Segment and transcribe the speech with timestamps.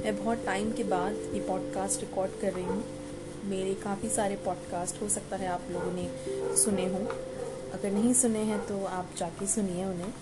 [0.00, 2.84] मैं बहुत टाइम के बाद ये पॉडकास्ट रिकॉर्ड कर रही हूँ।
[3.44, 6.08] मेरे काफ़ी सारे पॉडकास्ट हो सकता है आप लोगों ने
[6.56, 7.04] सुने हों।
[7.70, 10.12] अगर नहीं सुने हैं तो आप जाके सुनिए उन्हें।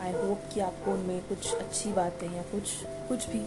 [0.00, 2.62] आई होप कि आपको उनमें कुछ अच्छी बातें या कुछ
[3.08, 3.40] कुछ भी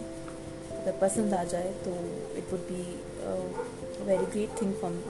[0.76, 1.90] अगर पसंद आ जाए तो
[2.38, 2.82] it would be
[4.04, 5.02] very great thing for me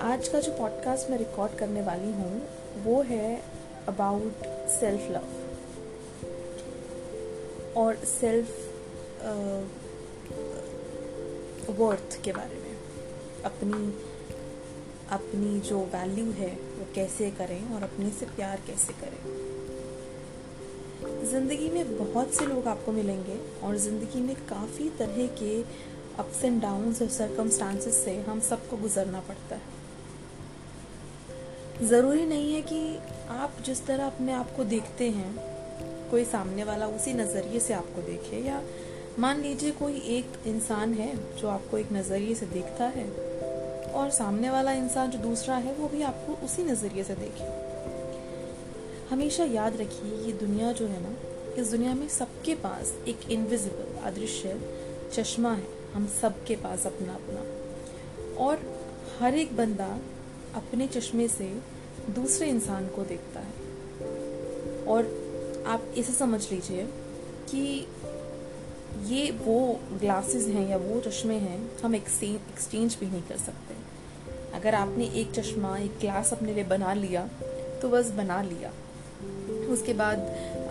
[0.00, 2.48] आज का जो पॉडकास्ट मैं रिकॉर्ड करने वाली हूँ
[2.84, 3.42] वो है
[3.88, 5.41] अबाउट सेल्फ लव
[7.76, 8.48] और सेल्फ
[11.70, 12.74] वर्थ uh, के बारे में।
[13.44, 13.92] अपनी
[15.10, 19.18] अपनी जो वैल्यू है वो कैसे करें और अपने से प्यार कैसे करें।
[21.30, 25.62] ज़िंदगी में बहुत से लोग आपको मिलेंगे और ज़िंदगी में काफ़ी तरह के
[26.18, 29.62] अप्स एंड डाउन्स और सरकमस्टांसेस से हम सबको गुजरना पड़ता है।
[31.88, 32.80] ज़रूरी नहीं है कि
[33.30, 35.51] आप जिस तरह अपने आप को देखते हैं
[36.12, 38.62] कोई सामने वाला उसी नज़रिए से आपको देखे, या
[39.18, 43.06] मान लीजिए कोई एक इंसान है जो आपको एक नज़रिए से देखता है,
[43.92, 47.44] और सामने वाला इंसान जो दूसरा है, वो भी आपको उसी नज़रिए से देखे।
[49.10, 51.14] हमेशा याद रखिए, ये दुनिया जो है ना,
[51.62, 54.60] इस दुनिया में सबके पास एक इनविजिबल अदृश्य
[55.12, 58.60] चश्मा है। हम सबके पास अपना अपना और
[59.18, 59.88] हर एक बंदा
[60.54, 61.52] अपने चश्मे से
[62.10, 63.54] दूसरे इंसान को देखता है।
[64.84, 65.21] और
[65.66, 66.84] आप इसे समझ लीजिए
[67.50, 67.86] कि
[69.06, 69.58] ये वो
[69.92, 73.74] ग्लासेस हैं या वो चश्मे हैं, हम एक्सचेंज भी नहीं कर सकते।
[74.54, 77.26] अगर आपने एक चश्मा, एक ग्लास अपने लिए बना लिया
[77.82, 78.72] तो बस बना लिया।
[79.72, 80.18] उसके बाद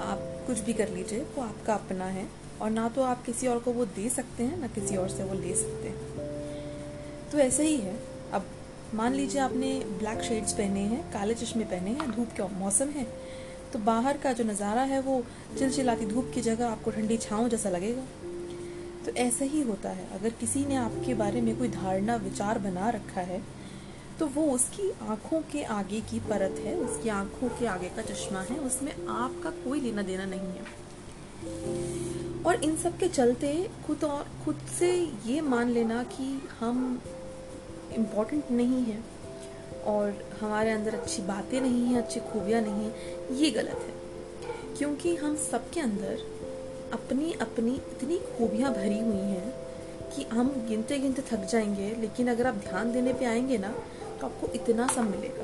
[0.02, 2.28] आप कुछ भी कर लीजिए, वो आपका अपना है
[2.62, 5.24] और ना तो आप किसी और को वो दे सकते हैं, ना किसी और से
[5.24, 7.96] वो ले सकते हैं। तो ऐसे ही है।
[8.34, 8.46] अब
[8.94, 13.06] मान लीजिए आपने ब्लैक शेड्स पहने हैं, काले चश्मे पहने हैं, धूप का मौसम है
[13.74, 15.22] तो बाहर का जो नज़ारा है वो
[15.60, 18.04] चिलचिलाती धूप की जगह आपको ठंडी छाँव जैसा लगेगा।
[19.06, 22.90] तो ऐसा ही होता है। अगर किसी ने आपके बारे में कोई धारणा, विचार बना
[22.90, 23.42] रखा है
[24.20, 28.42] तो वो उसकी आँखों के आगे की परत है, उसकी आँखों के आगे का चश्मा
[28.42, 30.64] है, उसमें आपका कोई लेना देना नहीं है।
[32.44, 33.54] और इन सब के चलते
[33.88, 34.92] खुद और, खुद से
[35.26, 36.28] ये मान लेना कि
[36.60, 37.02] हम
[37.94, 39.00] इम्पोर्टेंट नहीं है
[39.88, 45.16] और हमारे अंदर अच्छी बातें नहीं हैं, अच्छी खूबियाँ नहीं हैं। ये गलत है। क्योंकि
[45.16, 46.20] हम सबके अंदर
[46.94, 49.54] अपनी अपनी इतनी खूबियाँ भरी हुई हैं
[50.16, 53.74] कि हम गिनते गिनते थक जाएँगे, लेकिन अगर आप ध्यान देने पे आएँगे ना
[54.22, 55.44] तो आपको इतना सब मिलेगा।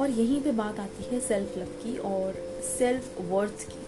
[0.00, 2.34] और यहीं पे बात आती है सेल्फ लव की और
[2.78, 3.86] सेल्फ वर्थ की।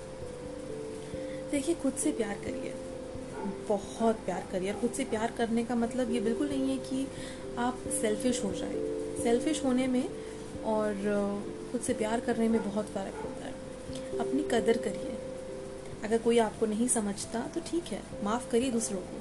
[1.50, 2.74] देखिए, खुद से प्यार करिए।
[3.68, 7.06] बहुत प्यार करिए। और खुद से प्यार करने का मतलब ये बिल्कुल नहीं है कि
[7.58, 8.74] आप सेल्फिश हो जाए।
[9.22, 10.08] सेल्फिश होने में
[10.64, 10.94] और
[11.72, 15.16] खुद से प्यार करने में बहुत फ़र्क होता है। अपनी कदर करिए।
[16.04, 19.18] अगर कोई आपको नहीं समझता तो ठीक है, माफ़ करिए दूसरों को।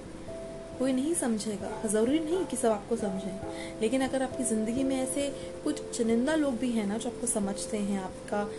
[0.79, 5.29] कोई नहीं समझेगा, ज़रूरी नहीं कि सब आपको समझें। लेकिन अगर आपकी ज़िंदगी में ऐसे
[5.63, 8.49] कुछ चुनिंदा लोग भी हैं ना, जो आपको समझते हैं, आपका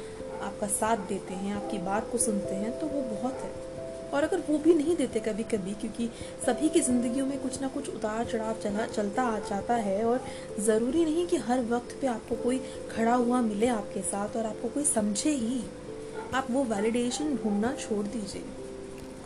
[0.46, 3.69] आपका साथ देते हैं, आपकी बात को सुनते हैं तो वो बहुत है।
[4.15, 6.09] और अगर वो भी नहीं देते कभी कभी क्योंकि
[6.47, 10.25] सभी की ज़िंदगियों में कुछ ना कुछ उतार चढ़ाव चला, चलता आ जाता है और
[10.60, 12.59] ज़रूरी नहीं कि हर वक्त पे आपको कोई
[12.91, 15.62] खड़ा हुआ मिले आपके साथ और आपको कोई समझे ही।
[16.34, 18.43] आप वो वैलिडेशन ढूंढना छोड़ दीजिए।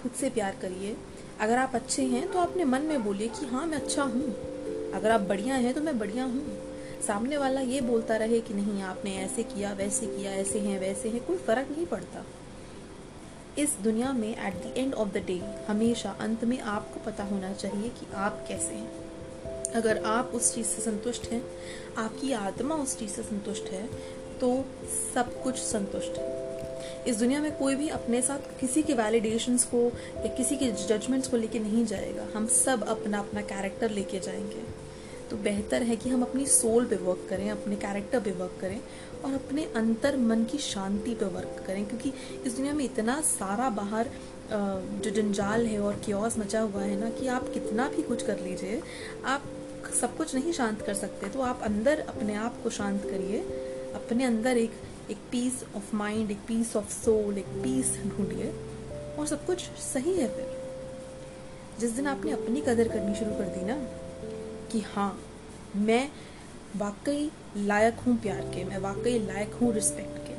[0.02, 0.96] खुद से प्यार करिए।
[1.40, 4.34] अगर आप अच्छे हैं तो अपने मन में बोलिए कि हाँ मैं अच्छा हूँ।
[4.94, 6.58] अगर आप बढ़िया हैं तो मैं बढ़िया हूँ।
[7.06, 11.08] सामने वाला ये बोलता रहे कि नहीं, आपने ऐसे किया, वैसे किया, ऐसे हैं, वैसे
[11.08, 12.24] हैं, कोई फ़र्क नहीं पड़ता।
[13.58, 17.52] इस दुनिया में at the end of the day हमेशा अंत में आपको पता होना
[17.52, 21.42] चाहिए कि आप कैसे हैं। अगर आप उस चीज़ से संतुष्ट हैं,
[21.98, 23.86] आपकी आत्मा उस चीज़ से संतुष्ट है
[24.40, 24.64] तो
[25.14, 26.32] सब कुछ संतुष्ट है।
[27.06, 29.82] इस दुनिया में कोई भी अपने साथ किसी के वैलिडेशंस को
[30.16, 34.62] या किसी के जजमेंट्स को लेके नहीं जाएगा। हम सब अपना अपना कैरेक्टर लेके जाएँगे।
[35.30, 38.80] तो बेहतर है कि हम अपनी सोल पे वर्क करें, अपने कैरेक्टर पे वर्क करें
[39.24, 42.12] और अपने अंतर मन की शांति पर वर्क करें, क्योंकि
[42.46, 44.10] इस दुनिया में इतना सारा बाहर
[44.50, 48.40] जो जंजाल है और क्योस मचा हुआ है ना कि आप कितना भी कुछ कर
[48.40, 48.80] लीजिए,
[49.24, 49.42] आप
[50.00, 53.38] सब कुछ नहीं शांत कर सकते। तो आप अंदर अपने आप को शांत करिए।
[53.94, 54.72] अपने अंदर एक
[55.10, 58.52] एक पीस ऑफ़ माइंड एक पीस ऑफ़ सोल एक पीस ढूंढिए
[59.18, 60.52] और सब कुछ सही है फिर।
[61.80, 63.76] जिस दिन आपने अपनी कदर करनी शुरू कर दी ना
[64.72, 65.10] कि हाँ
[65.78, 66.08] मैं
[66.76, 70.34] वाकई लायक हूँ प्यार के, मैं वाकई लायक हूँ रिस्पेक्ट के।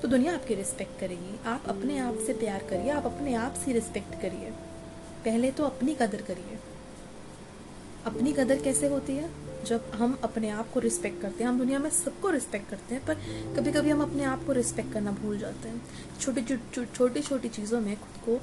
[0.00, 3.72] तो दुनिया आपकी रिस्पेक्ट करेगी। आप अपने आप से प्यार करिए, आप अपने आप से
[3.72, 4.50] रिस्पेक्ट करिए।
[5.24, 6.58] पहले तो अपनी कदर करिए।
[8.06, 9.30] अपनी कदर कैसे होती है?
[9.64, 13.06] जब हम अपने आप को रिस्पेक्ट करते हैं, हम दुनिया में सबको रिस्पेक्ट करते हैं,
[13.06, 13.14] पर
[13.56, 15.82] कभी कभी हम अपने आप को रिस्पेक्ट करना भूल जाते हैं।
[16.20, 16.42] छोटी
[16.96, 18.36] छोटी छोटी चीज़ों में खुद को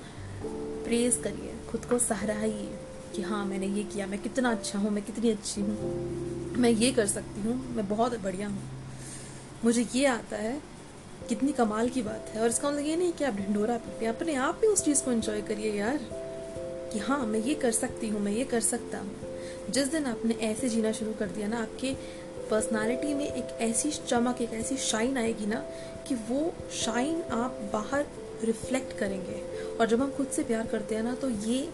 [0.84, 2.80] प्रेज करिए, खुद को सहराइए
[3.16, 6.92] कि हाँ मैंने ये किया, मैं कितना अच्छा हूँ, मैं कितनी अच्छी हूँ। मैं ये
[6.92, 8.64] कर सकती हूँ, मैं बहुत बढ़िया हूँ।
[9.66, 10.62] मुझे ये आता है,
[11.30, 14.36] कितनी कमाल की बात है। और इसका मतलब ये नहीं कि आप ढिंडोरा पीटे अपने
[14.36, 16.00] आप भी उस चीज़ को एंजॉय करिए यार,
[16.94, 19.16] कि हाँ मैं ये कर सकती हूँ, मैं ये कर सकता हूँ।
[19.70, 21.94] जिस दिन आपने ऐसे जीना शुरू कर दिया ना, आपके
[22.52, 25.64] पर्सनालिटी में एक ऐसी चमक, एक ऐसी शाइन आएगी ना,
[26.08, 28.06] कि वो शाइन आप बाहर
[28.44, 29.42] रिफ्लेक्ट करेंगे।
[29.78, 31.70] और जब हम खुद से प्यार करते हैं ना तो ये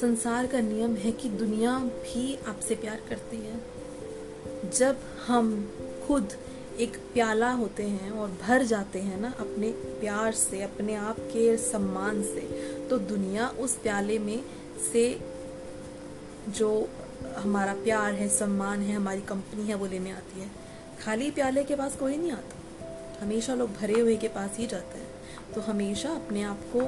[0.00, 3.60] संसार का नियम है कि दुनिया भी आपसे प्यार करती है।
[4.70, 4.96] जब
[5.26, 5.72] हम
[6.06, 6.32] खुद
[6.80, 11.56] एक प्याला होते हैं और भर जाते हैं ना अपने प्यार से, अपने आप के
[11.56, 12.40] सम्मान से
[12.90, 14.44] तो दुनिया उस प्याले में
[14.92, 15.20] से
[16.48, 16.88] जो
[17.36, 20.50] हमारा प्यार है, सम्मान है, हमारी कंपनी है, वो लेने आती है।
[21.04, 22.56] खाली प्याले के पास कोई नहीं आता।
[23.22, 26.80] हमेशा लोग भरे हुए के पास ही जाते हैं। तो हमेशा अपने आप को,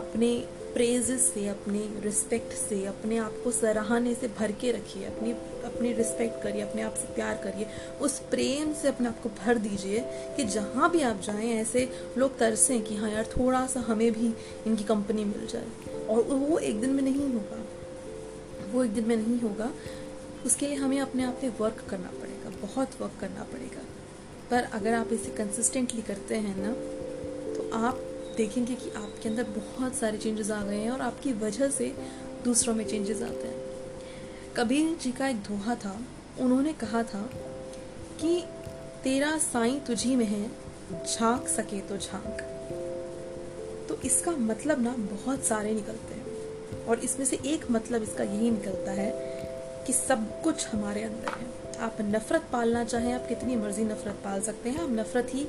[0.00, 5.32] अपने प्रेजेस से, अपने रिस्पेक्ट से, अपने आप को सराहने से भर के रखिए, अपनी
[5.64, 7.66] अपनी रिस्पेक्ट करिए, अपने आप से प्यार करिए।
[8.00, 9.98] उस प्रेम से अपने आप को भर दीजिए
[10.36, 11.88] कि जहाँ भी आप जाएँ, ऐसे
[12.18, 14.34] लोग तरसें कि हाँ यार थोड़ा सा हमें भी
[14.66, 15.68] इनकी कंपनी मिल जाए।
[16.06, 17.64] और वो एक दिन में नहीं होगा।
[18.72, 19.70] वो एक दिन में नहीं होगा।
[20.46, 23.82] उसके लिए हमें अपने आप पे वर्क करना पड़ेगा, बहुत वर्क करना पड़ेगा।
[24.50, 26.72] पर अगर आप इसे कंसिस्टेंटली करते हैं ना
[27.54, 28.09] तो आप
[28.40, 31.92] देखेंगे कि आपके अंदर बहुत सारे चेंजेस आ गए हैं और आपकी वजह से
[32.44, 36.00] दूसरों में चेंजेस आते हैं। कबीर जी का एक दोहा था,
[36.40, 37.20] उन्होंने कहा था
[38.20, 38.40] कि
[39.04, 40.50] तेरा साई तुझी में है,
[41.06, 42.40] झाँक सके तो झाँक।
[43.88, 48.50] तो इसका मतलब ना बहुत सारे निकलते हैं और इसमें से एक मतलब इसका यही
[48.50, 49.10] निकलता है
[49.86, 54.40] कि सब कुछ हमारे अंदर है। आप नफरत पालना चाहें, आप कितनी मर्ज़ी नफरत पाल
[54.40, 55.46] सकते हैं, आप नफरत ही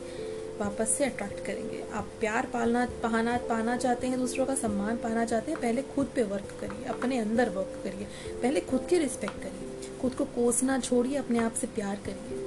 [0.61, 5.25] वापस से अट्रैक्ट करेंगे। आप प्यार पालना, पाना पाना चाहते हैं, दूसरों का सम्मान पाना
[5.25, 8.07] चाहते हैं, पहले खुद पे वर्क करिए, अपने अंदर वर्क करिए।
[8.41, 12.37] पहले खुद की रिस्पेक्ट करिए। खुद को कोसना छोड़िए, अपने आप से प्यार करिए।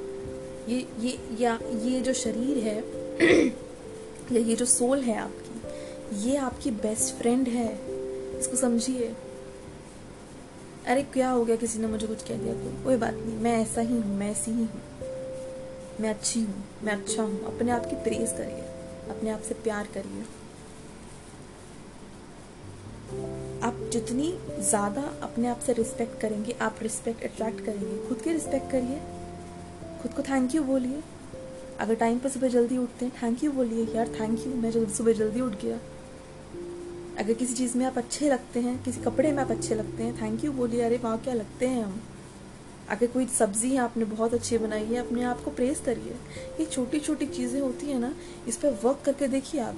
[0.74, 2.78] ये ये, या, ये जो शरीर है,
[4.32, 5.50] या ये जो सोल है आपकी,
[6.20, 7.78] ये आपकी बेस्ट फ्रेंड है।
[8.40, 9.14] इसको समझिए।
[10.86, 11.56] अरे, क्या हो गया?
[11.56, 12.84] किसी ने मुझे कुछ कह दिया तो?
[12.84, 14.82] कोई बात नहीं, मैं ऐसा ही हूँ, मैं ऐसी ही हूँ।
[16.00, 18.62] मैं अच्छी हूँ, मैं अच्छा हूँ। अपने आप की प्रेज करिए,
[19.10, 20.22] अपने आप से प्यार करिए।
[23.62, 24.30] आप जितनी
[24.60, 29.00] ज़्यादा अपने आप से रिस्पेक्ट करेंगे, आप रिस्पेक्ट अट्रैक्ट करेंगे। खुद की रिस्पेक्ट करिए,
[30.02, 31.02] खुद को थैंक यू बोलिए।
[31.80, 34.92] अगर टाइम पर सुबह जल्दी उठते हैं थैंक यू बोलिए, यार थैंक यू मैं जब
[34.92, 35.78] सुबह जल्दी उठ गया।
[37.18, 40.22] अगर किसी चीज़ में आप अच्छे लगते हैं, किसी कपड़े में आप अच्छे लगते हैं
[40.22, 42.00] थैंक यू बोलिए, अरे, वाह क्या लगते हैं हम?
[42.90, 46.12] अगर कोई सब्ज़ी आपने बहुत अच्छी बनाई है, अपने आप को प्रेस करिए।
[46.60, 48.14] ये छोटी छोटी चीज़ें होती हैं ना,
[48.48, 49.76] इस पर वर्क करके देखिए आप।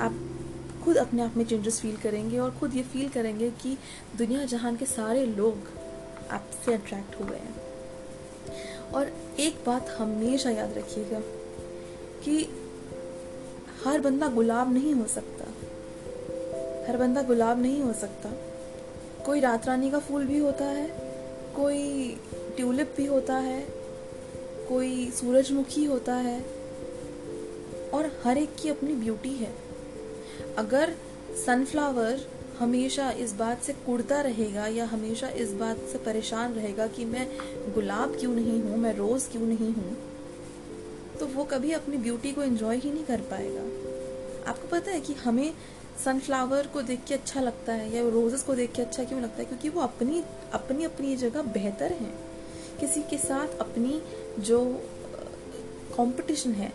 [0.00, 0.18] आप
[0.84, 3.78] खुद अपने आप में चेंजेस फील करेंगे और खुद ये फील करेंगे कि
[4.18, 5.54] दुनिया जहान के सारे लोग
[6.30, 7.54] आपसे अट्रैक्ट हो गए हैं।
[8.92, 11.20] और एक बात हमेशा याद रखिएगा
[12.24, 12.48] कि
[13.84, 15.44] हर बंदा गुलाब नहीं हो सकता।
[16.88, 18.30] हर बंदा गुलाब नहीं हो सकता।
[19.24, 21.07] कोई रात रानी का फूल भी होता है
[21.58, 22.16] कोई
[22.56, 23.60] ट्यूलिप भी होता है,
[24.68, 26.40] कोई सूरजमुखी होता है,
[27.94, 29.52] और हर एक की अपनी ब्यूटी है।
[30.58, 30.94] अगर
[31.46, 32.26] सनफ्लावर
[32.58, 37.26] हमेशा इस बात से कुड़ता रहेगा या हमेशा इस बात से परेशान रहेगा कि मैं
[37.74, 39.96] गुलाब क्यों नहीं हूँ, मैं रोज़ क्यों नहीं हूँ
[41.20, 43.62] तो वो कभी अपनी ब्यूटी को एंजॉय ही नहीं कर पाएगा।
[44.50, 45.52] आपको पता है कि हमें
[46.04, 49.38] सनफ्लावर को देख के अच्छा लगता है, या रोजेस को देख के अच्छा क्यों लगता
[49.38, 49.44] है?
[49.44, 52.14] क्योंकि वो अपनी अपनी अपनी जगह बेहतर हैं।
[52.80, 54.02] किसी के साथ अपनी
[54.38, 54.64] जो
[55.96, 56.72] कंपटीशन है,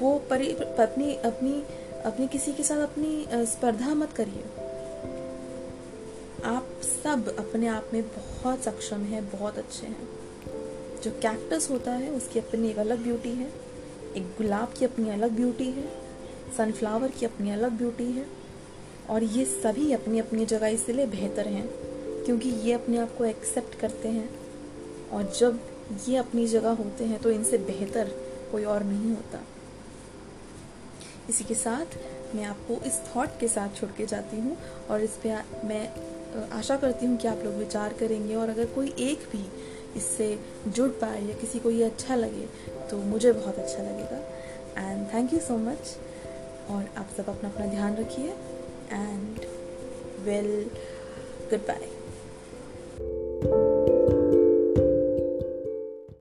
[0.00, 1.62] वो परि, अपनी अपनी
[2.02, 4.42] अपनी किसी के साथ अपनी स्पर्धा मत करिए।
[6.44, 10.08] आप सब अपने आप में बहुत सक्षम हैं, बहुत अच्छे हैं।
[11.02, 13.52] जो कैक्टस होता है, उसकी अपनी एक अलग ब्यूटी है,
[14.16, 16.05] एक गुलाब की अपनी अलग ब्यूटी है।
[16.56, 18.26] सनफ्लावर की अपनी अलग ब्यूटी है
[19.10, 21.66] और ये सभी अपनी अपनी जगह इसलिए बेहतर हैं
[22.24, 24.28] क्योंकि ये अपने आप को एक्सेप्ट करते हैं
[25.12, 25.60] और जब
[26.08, 28.08] ये अपनी जगह होते हैं तो इनसे बेहतर
[28.52, 29.40] कोई और नहीं होता।
[31.28, 31.96] इसी के साथ
[32.34, 34.56] मैं आपको इस थॉट के साथ छोड़ के जाती हूँ
[34.90, 35.88] और इस पर मैं
[36.52, 39.44] आशा करती हूँ कि आप लोग विचार करेंगे और अगर कोई एक भी
[39.96, 40.28] इससे
[40.68, 42.46] जुड़ पाए या किसी को ये अच्छा लगे
[42.90, 44.18] तो मुझे बहुत अच्छा लगेगा।
[44.78, 45.96] And thank you so much
[46.70, 48.30] और आप सब अपना अपना ध्यान रखिए
[48.92, 49.40] एंड
[50.24, 50.50] वेल
[51.50, 51.95] गुड बाय